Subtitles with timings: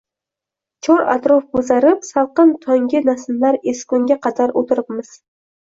[0.87, 5.17] Chor-atrof boʻzarib, salqin tonggi nasimlar esgunga qadar oʻtiribmiz.